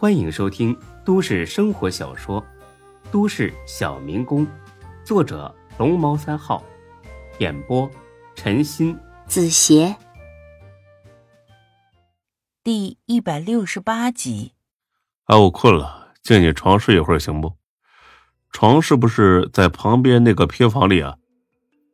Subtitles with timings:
[0.00, 0.74] 欢迎收听
[1.04, 2.40] 都市生活小说
[3.12, 4.46] 《都市小民工》，
[5.04, 6.64] 作者龙猫三号，
[7.38, 7.86] 演播
[8.34, 9.94] 陈鑫、子邪，
[12.64, 14.52] 第一百六十八集。
[15.24, 17.52] 啊，我困了，进你床睡一会儿行不？
[18.52, 21.18] 床是不是在旁边那个偏房里啊？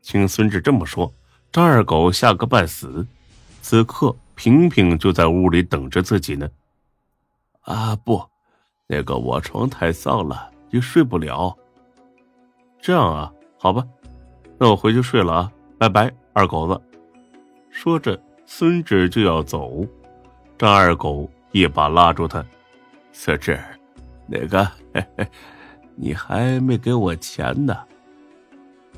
[0.01, 1.13] 听孙志这么说，
[1.51, 3.05] 张二狗吓个半死。
[3.63, 6.49] 此刻，平平就在屋里等着自己呢。
[7.67, 8.25] 啊，不，
[8.87, 11.53] 那个我床太脏了，你睡不了。
[12.81, 13.85] 这样啊，好吧，
[14.57, 16.81] 那我回去睡了啊，拜拜，二狗子。
[17.71, 18.17] 说着，
[18.47, 19.85] 孙志就要走，
[20.57, 22.45] 张二狗一把拉住他
[23.13, 23.59] ：“孙志，
[24.29, 25.29] 那个，嘿嘿。”
[25.99, 27.77] 你还没给我钱呢，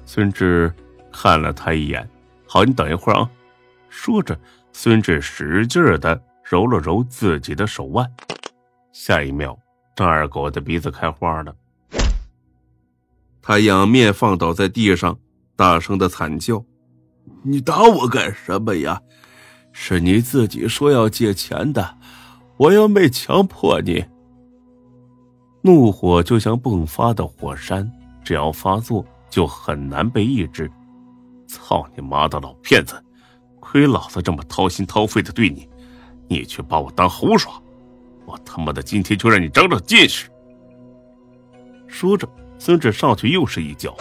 [0.05, 0.71] 孙志
[1.11, 2.07] 看了他一眼。
[2.47, 3.31] 好，你等一会儿啊。
[3.89, 4.39] 说着，
[4.73, 8.13] 孙志使劲的揉了揉自己的手腕。
[9.01, 9.57] 下一秒，
[9.95, 11.55] 张二狗的鼻子开花了，
[13.41, 15.17] 他仰面放倒在地上，
[15.55, 16.63] 大声的惨叫
[17.45, 19.01] ：“你打我干什么呀？
[19.71, 21.97] 是你自己说要借钱的，
[22.57, 24.05] 我又没强迫你。”
[25.63, 27.89] 怒火就像迸发的火山，
[28.25, 30.69] 只要发作就很难被抑制。
[31.47, 33.01] 操你妈的老骗子！
[33.61, 35.69] 亏老子这么掏心掏肺的对你，
[36.27, 37.53] 你却把我当猴耍！
[38.29, 40.29] 我他妈的今天就让你长长见识！
[41.87, 43.97] 说着，孙志上去又是一脚。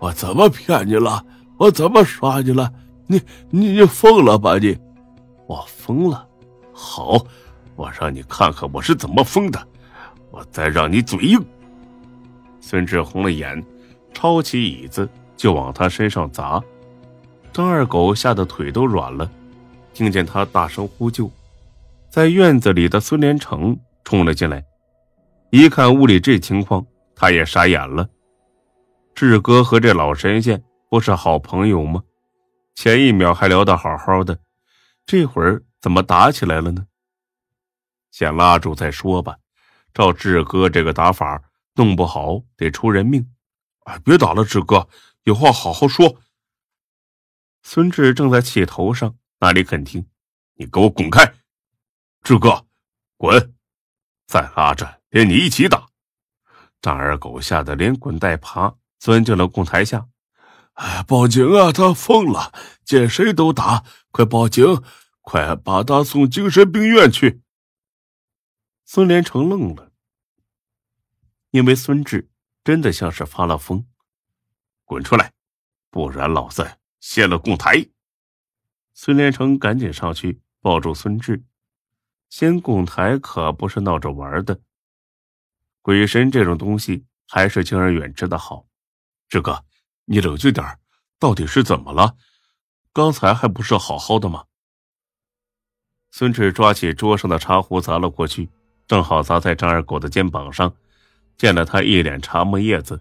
[0.00, 1.24] 我怎么骗你了？
[1.56, 2.68] 我怎么耍你了？
[3.06, 4.76] 你你你疯了吧你？
[5.46, 6.26] 我疯了？
[6.72, 7.24] 好，
[7.76, 9.68] 我让你看看我是怎么疯的！
[10.32, 11.40] 我再让你嘴硬！
[12.60, 13.64] 孙志红了眼，
[14.12, 16.60] 抄起椅子就往他身上砸。
[17.52, 19.30] 张二狗吓得腿都软了，
[19.94, 21.30] 听见他大声呼救，
[22.10, 24.64] 在院子里的孙连成冲了进来，
[25.50, 28.08] 一看屋里这情况，他也傻眼了。
[29.14, 32.02] 志哥和这老神仙不是好朋友吗？
[32.74, 34.38] 前一秒还聊得好好的，
[35.04, 36.86] 这会儿怎么打起来了呢？
[38.10, 39.36] 先拉住再说吧。
[39.92, 41.42] 照志哥这个打法，
[41.74, 43.28] 弄不好得出人命！
[43.84, 44.88] 哎，别打了，志哥，
[45.24, 46.20] 有话好好说。
[47.62, 50.06] 孙志正在气头上，哪里肯听？
[50.54, 51.34] 你给我滚开！
[52.22, 52.66] 志哥，
[53.16, 53.54] 滚！
[54.26, 55.86] 再拉着，连你一起打！
[56.82, 60.08] 张二狗吓得连滚带爬，钻进了供台下。
[60.74, 61.72] 哎，报警啊！
[61.72, 62.52] 他疯了，
[62.84, 63.84] 见谁都打！
[64.10, 64.64] 快报警！
[65.22, 67.42] 快把他送精神病院去！
[68.84, 69.92] 孙连成愣了，
[71.50, 72.30] 因为孙志
[72.62, 73.86] 真的像是发了疯。
[74.84, 75.32] 滚出来，
[75.90, 77.88] 不然老子掀了供台！
[78.94, 81.44] 孙连成赶紧上去抱住孙志。
[82.30, 84.60] 仙供台可不是闹着玩的，
[85.82, 88.66] 鬼神这种东西还是敬而远之的好。
[89.28, 89.64] 志哥，
[90.04, 90.78] 你冷静点
[91.18, 92.16] 到底是怎么了？
[92.92, 94.44] 刚才还不是好好的吗？
[96.10, 98.48] 孙志抓起桌上的茶壶砸了过去。
[98.86, 100.74] 正好砸在张二狗的肩膀上，
[101.36, 102.98] 溅了他一脸茶沫叶子。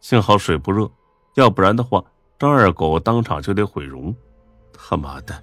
[0.00, 0.88] 幸好水不热，
[1.34, 2.04] 要不然的话，
[2.38, 4.14] 张二狗当场就得毁容。
[4.72, 5.42] 他妈的，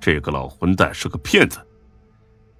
[0.00, 1.65] 这个老混蛋是个骗子，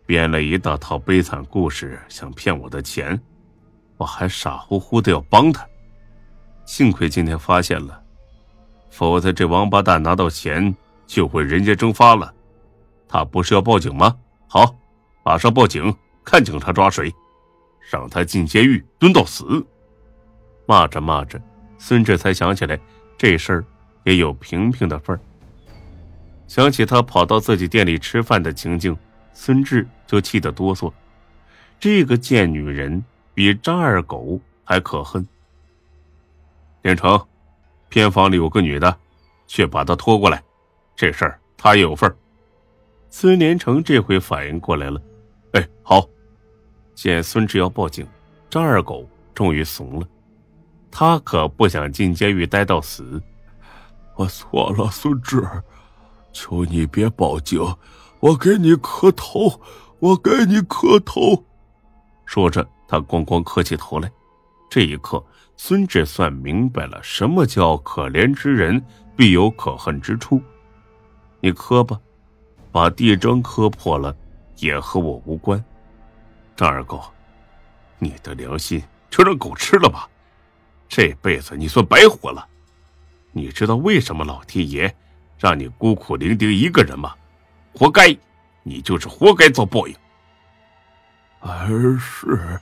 [0.07, 3.21] 编了一大套悲惨故事，想骗我的钱，
[3.97, 5.67] 我还傻乎乎的要帮他。
[6.65, 8.01] 幸亏今天发现了，
[8.89, 10.75] 否则这王八蛋拿到钱
[11.07, 12.33] 就会人间蒸发了。
[13.09, 14.17] 他不是要报警吗？
[14.49, 14.75] 好，
[15.25, 15.95] 马上报警。
[16.25, 17.15] 看警察抓谁，
[17.89, 19.65] 让他进监狱蹲到死。
[20.67, 21.41] 骂着骂着，
[21.79, 22.77] 孙志才想起来
[23.17, 23.65] 这事儿
[24.03, 25.21] 也有平平的份儿。
[26.49, 28.97] 想起他跑到自己店里吃饭的情景，
[29.39, 30.91] 孙志就气得哆嗦。
[31.79, 33.05] 这个贱女人
[33.35, 35.25] 比张二狗还可恨。
[36.81, 37.23] 连成，
[37.91, 38.97] 偏房里有个女的，
[39.47, 40.43] 去把她拖过来，
[40.97, 42.17] 这事儿他也有份儿。
[43.11, 45.01] 孙连成这回反应过来了，
[45.53, 46.09] 哎，好。
[46.95, 48.07] 见孙志要报警，
[48.49, 50.09] 张二狗终于怂了。
[50.91, 53.23] 他可不想进监狱待到死。
[54.15, 55.47] 我错了，孙志，
[56.33, 57.61] 求你别报警，
[58.21, 59.61] 我给你磕头，
[59.99, 61.45] 我给你磕头。
[62.25, 64.11] 说着，他咣咣磕起头来。
[64.69, 65.25] 这一刻，
[65.57, 68.83] 孙志算明白了什么叫可怜之人
[69.17, 70.43] 必有可恨之处。
[71.41, 72.01] 你磕吧，
[72.73, 74.15] 把地砖磕破了，
[74.57, 75.63] 也和我无关。
[76.57, 77.03] 张二狗，
[77.99, 80.09] 你的良心就让狗吃了吧！
[80.89, 82.47] 这辈子你算白活了。
[83.33, 84.95] 你知道为什么老天爷
[85.39, 87.15] 让你孤苦伶仃一个人吗？
[87.79, 88.17] 活该，
[88.63, 89.95] 你就是活该遭报应。
[91.41, 92.59] 而是，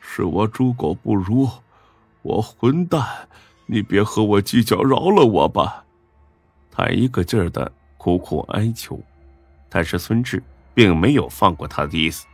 [0.00, 1.48] 是我猪狗不如，
[2.22, 3.06] 我混蛋，
[3.66, 5.84] 你别和我计较，饶了我吧。
[6.72, 9.00] 他一个劲儿的苦苦哀求，
[9.68, 10.42] 但是孙志
[10.74, 12.26] 并没有放过他的意思。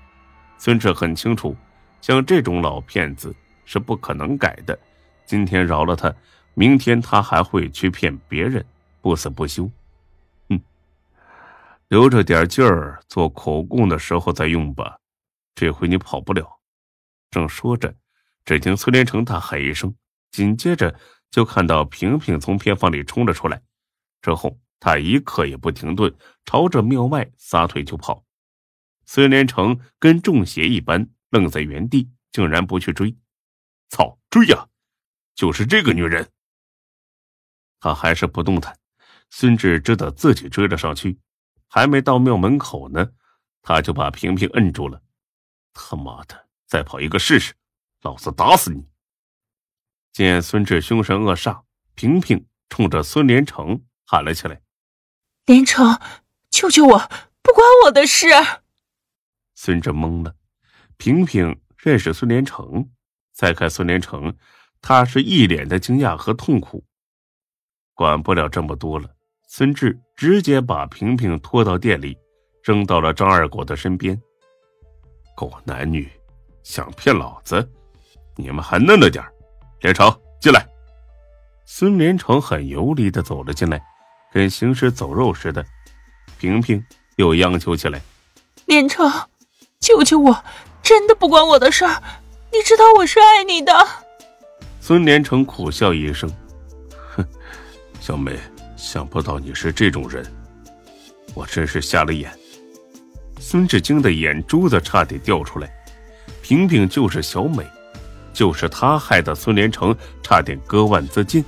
[0.57, 1.55] 孙志很清楚，
[2.01, 4.79] 像这种老骗子是不可能改的。
[5.27, 6.11] 今天饶了他，
[6.55, 8.65] 明天他还会去骗别人，
[9.03, 9.71] 不死不休。
[11.89, 14.99] 留着点劲儿，做口供的时候再用吧。
[15.55, 16.61] 这回你跑不了。
[17.31, 17.95] 正说着，
[18.45, 19.95] 只听孙连成大喊一声，
[20.31, 20.99] 紧接着
[21.31, 23.63] 就看到萍萍从偏房里冲了出来。
[24.21, 26.15] 之后，他一刻也不停顿，
[26.45, 28.25] 朝着庙外撒腿就跑。
[29.07, 33.17] 孙连成跟中邪一般，愣在原地，竟然不去追。
[33.89, 34.69] 操，追呀！
[35.35, 36.29] 就是这个女人。
[37.81, 38.79] 他还是不动弹。
[39.31, 41.19] 孙志知道自己追了上去，
[41.69, 43.13] 还没到庙门口呢，
[43.63, 45.03] 他就把平平摁住了。
[45.73, 47.55] 他妈的，再跑一个试试，
[48.03, 48.85] 老子打死你！
[50.13, 51.63] 见孙志凶神恶煞，
[51.95, 53.85] 平平冲着孙连成。
[54.11, 54.63] 喊了起来
[55.45, 56.01] ：“连城，
[56.51, 56.99] 救救我！
[57.43, 58.27] 不关我的事。”
[59.55, 60.35] 孙志懵了。
[60.97, 62.91] 平平认识孙连成，
[63.33, 64.35] 再看孙连成，
[64.81, 66.87] 他是一脸的惊讶和痛苦。
[67.93, 69.15] 管不了这么多了，
[69.51, 72.17] 孙志直接把萍萍拖到店里，
[72.63, 74.21] 扔到了张二狗的身边。
[75.35, 76.07] 狗男女，
[76.63, 77.67] 想骗老子？
[78.37, 79.25] 你们还嫩了点
[79.81, 80.69] 连城，进来。
[81.65, 83.83] 孙连成很游离的走了进来。
[84.31, 85.65] 跟行尸走肉似的，
[86.39, 86.85] 萍萍
[87.17, 87.99] 又央求起来
[88.67, 89.11] ：“连城，
[89.81, 90.45] 救救我！
[90.83, 92.03] 真的不关我的事儿，
[92.53, 93.73] 你知道我是爱你的。”
[94.79, 96.31] 孙连成苦笑一声
[97.17, 97.27] ：“哼，
[97.99, 98.39] 小梅，
[98.79, 100.25] 想不到你是这种人，
[101.35, 102.33] 我真是瞎了眼。”
[103.41, 105.69] 孙志京的眼珠子差点掉出来。
[106.41, 107.67] 萍萍就是小美，
[108.33, 111.45] 就是他害得孙连成差点割腕自尽，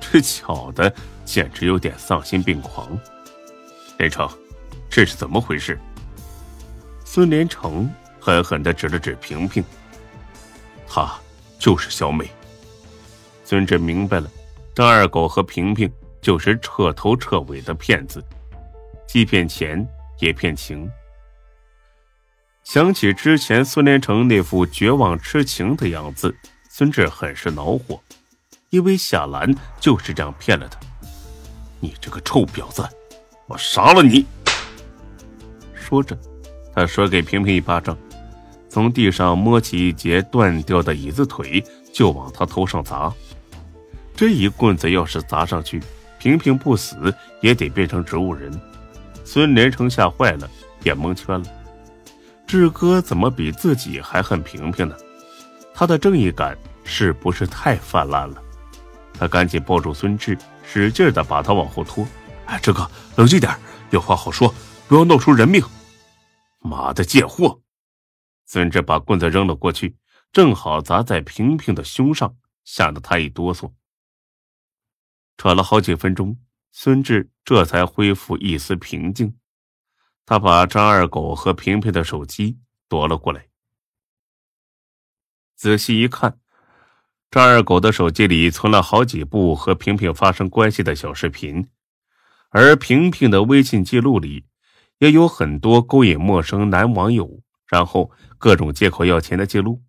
[0.00, 0.92] 这巧的。
[1.22, 2.98] 简直有点丧心病狂，
[3.98, 4.28] 连城，
[4.88, 5.78] 这是怎么回事？
[7.04, 7.88] 孙连成
[8.18, 9.62] 狠狠的指了指萍萍，
[10.88, 11.08] 她
[11.56, 12.28] 就是小美。
[13.44, 14.28] 孙志明白了，
[14.74, 15.88] 张二狗和萍萍
[16.20, 18.22] 就是彻头彻尾的骗子，
[19.06, 19.86] 既骗钱
[20.18, 20.90] 也骗情。
[22.62, 26.34] 想起之前孙连成那副绝望痴情的样子，
[26.68, 28.00] 孙志很是恼火，
[28.68, 30.78] 因为夏兰就是这样骗了他。
[31.80, 32.86] 你这个臭婊子，
[33.46, 34.26] 我杀了你！
[35.74, 36.16] 说着，
[36.74, 37.96] 他甩给平平一巴掌，
[38.68, 43.12] 从地上摸起一截断掉的椅子腿，就往他头上砸。
[44.14, 45.82] 这一棍子要是砸上去，
[46.20, 48.52] 萍萍不死也得变成植物人。
[49.24, 50.48] 孙连成吓坏了，
[50.84, 51.46] 也蒙圈了。
[52.46, 54.94] 志哥怎么比自己还恨萍萍呢？
[55.74, 58.42] 他的正义感是不是太泛滥了？
[59.14, 60.38] 他赶紧抱住孙志。
[60.72, 62.06] 使劲的把他往后拖，
[62.46, 63.52] 哎，志哥，冷静点，
[63.90, 64.54] 有话好说，
[64.86, 65.60] 不要闹出人命。
[66.60, 67.60] 妈的贱货！
[68.46, 69.96] 孙志把棍子扔了过去，
[70.32, 73.72] 正好砸在萍萍的胸上，吓得他一哆嗦。
[75.40, 76.36] 喘了好几分钟，
[76.70, 79.34] 孙志这才恢复一丝平静。
[80.26, 82.58] 他把张二狗和萍萍的手机
[82.90, 83.46] 夺了过来，
[85.56, 86.38] 仔细一看。
[87.30, 91.70] 张二狗的手机里存了好几部和萍萍发生关系的小视频，
[92.50, 94.44] 而萍萍的微信记录里
[94.98, 99.82] 也有很多勾引陌生男网友，然后各种借口要钱的记录。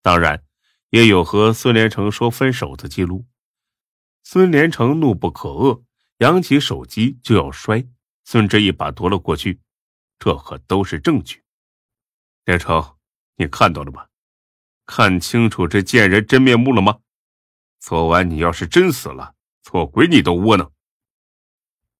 [0.00, 0.44] 当然，
[0.90, 3.26] 也有和孙连成说分手的记录。
[4.32, 5.82] 孙连成怒不可遏，
[6.16, 7.86] 扬起手机就要摔，
[8.24, 9.60] 孙志一把夺了过去。
[10.18, 11.44] 这可都是证据。
[12.46, 12.96] 连成，
[13.36, 14.08] 你看到了吧？
[14.86, 17.00] 看清楚这贱人真面目了吗？
[17.78, 20.72] 昨晚你要是真死了，做鬼你都窝囊。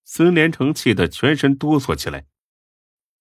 [0.03, 2.25] 孙连成气得全身哆嗦起来，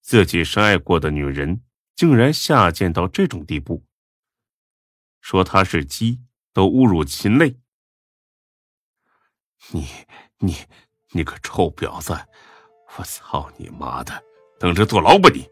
[0.00, 1.62] 自己深爱过的女人
[1.94, 3.84] 竟然下贱到这种地步，
[5.20, 6.22] 说她是鸡
[6.54, 7.58] 都侮辱禽类。
[9.70, 9.86] 你
[10.38, 10.56] 你
[11.12, 12.12] 你个臭婊子！
[12.96, 14.12] 我操你妈的，
[14.58, 15.48] 等着坐牢吧你！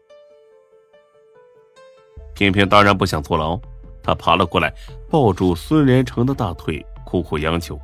[2.33, 3.59] 偏偏当然不想坐牢。
[4.03, 4.73] 他爬了过来，
[5.09, 7.79] 抱住孙连成的大腿，苦苦央求。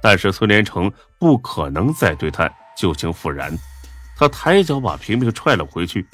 [0.00, 3.52] 但是孙连成不可能再对他旧情复燃，
[4.16, 6.06] 他抬脚把萍萍踹了回去。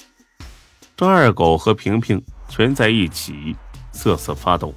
[0.96, 3.54] 张二狗和萍萍蜷在一起，
[3.92, 4.74] 瑟瑟发抖，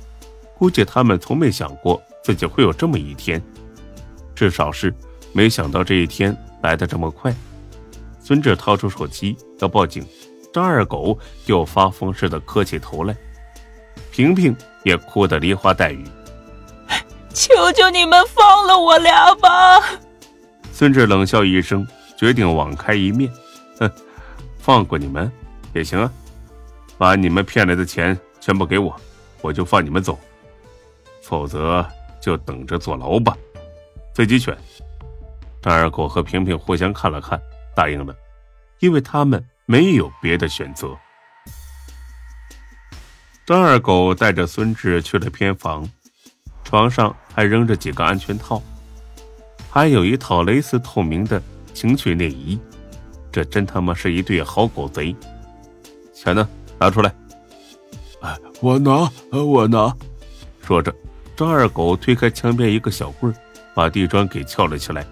[0.57, 3.41] 估计他们从没想过自己会有这么一天，
[4.35, 4.93] 至少是
[5.33, 7.33] 没想到这一天来的这么快。
[8.19, 10.05] 孙志掏出手机要报警，
[10.53, 13.15] 张二狗又发疯似的磕起头来，
[14.11, 16.03] 萍萍也哭得梨花带雨。
[17.33, 19.81] 求求你们放了我俩吧！
[20.71, 21.85] 孙志冷笑一声，
[22.17, 23.31] 决定网开一面。
[23.79, 23.89] 哼，
[24.57, 25.31] 放过你们
[25.73, 26.11] 也行啊，
[26.97, 28.95] 把你们骗来的钱全部给我，
[29.41, 30.17] 我就放你们走。
[31.21, 31.85] 否则
[32.21, 33.35] 就等着坐牢吧。
[34.15, 34.57] 随机选。
[35.61, 37.37] 张二狗和萍萍互相看了看，
[37.75, 38.15] 答应了，
[38.79, 40.95] 因为他们没有别的选择。
[43.45, 45.87] 张二狗带着孙志去了偏房，
[46.63, 48.61] 床上还扔着几个安全套，
[49.69, 51.41] 还有一套蕾丝透明的
[51.73, 52.57] 情趣内衣。
[53.31, 55.13] 这真他妈是一对好狗贼！
[56.13, 56.47] 钱呢？
[56.79, 57.13] 拿出来！
[58.21, 59.93] 哎，我拿，我拿。
[60.61, 60.95] 说着，
[61.35, 63.29] 张二狗推开墙边一个小柜
[63.75, 65.05] 把地砖给撬了起来。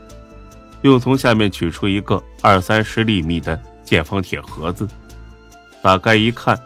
[0.82, 4.88] 又从下面取出一个二三十厘米的见方铁盒子，
[5.82, 6.60] 打开一看，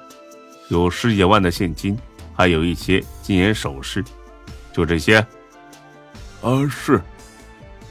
[0.69, 1.97] 有十几万的现金，
[2.33, 4.03] 还有一些金银首饰，
[4.71, 5.17] 就这些。
[6.41, 7.01] 啊，是。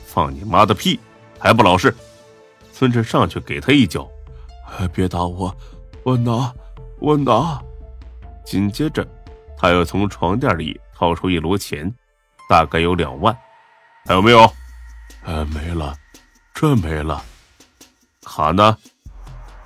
[0.06, 0.98] 放你妈的屁，
[1.38, 1.94] 还不老实！
[2.72, 4.08] 孙志上去给他一脚，
[4.92, 5.54] 别打我，
[6.02, 6.52] 我拿，
[6.98, 7.60] 我拿。
[8.44, 9.06] 紧接着，
[9.58, 11.92] 他又从床垫里掏出一摞钱，
[12.48, 13.36] 大概有两万，
[14.06, 14.50] 还有没有？
[15.24, 15.96] 呃，没了。
[16.54, 17.22] 这没了，
[18.22, 18.76] 卡呢？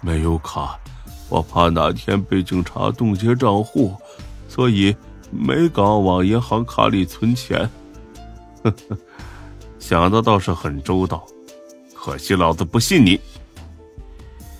[0.00, 0.80] 没有卡，
[1.28, 3.94] 我怕哪天被警察冻结账户，
[4.48, 4.96] 所以
[5.30, 7.68] 没敢往银行卡里存钱。
[8.64, 8.98] 呵呵，
[9.78, 11.24] 想的倒是很周到，
[11.94, 13.20] 可惜老子不信你。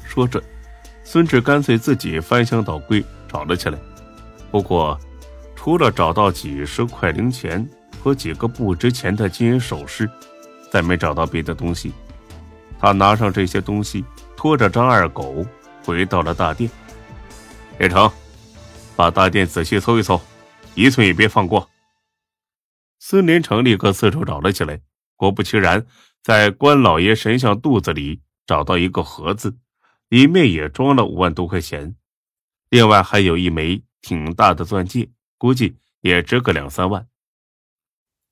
[0.04, 0.42] 说着，
[1.02, 3.78] 孙志干脆自己翻箱倒柜找了起来。
[4.50, 4.98] 不过，
[5.56, 7.66] 除了找到几十块零钱
[8.02, 10.10] 和几个不值钱的金银首饰，
[10.70, 11.92] 再没找到别的东西。
[12.78, 14.04] 他拿上这些东西，
[14.36, 15.44] 拖着张二狗
[15.84, 16.70] 回到了大殿。
[17.78, 18.10] 叶成，
[18.96, 20.20] 把大殿仔细搜一搜，
[20.74, 21.68] 一寸也别放过。
[22.98, 24.80] 孙连成立刻四处找了起来，
[25.16, 25.86] 果不其然，
[26.22, 29.56] 在关老爷神像肚子里找到一个盒子，
[30.08, 31.96] 里面也装了五万多块钱，
[32.68, 37.06] 另外还有一枚挺大的钻戒，估计也值个两三万。